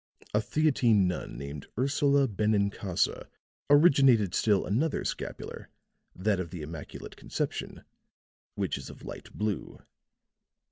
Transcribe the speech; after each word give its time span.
A 0.33 0.39
Theatine 0.41 1.05
nun 1.05 1.37
named 1.37 1.67
Ursula 1.77 2.27
Benincasa 2.27 3.27
originated 3.69 4.33
still 4.33 4.65
another 4.65 5.05
scapular, 5.05 5.69
that 6.15 6.39
of 6.39 6.49
the 6.49 6.63
Immaculate 6.63 7.15
Conception, 7.15 7.83
which 8.55 8.79
is 8.79 8.89
of 8.89 9.05
light 9.05 9.31
blue. 9.31 9.77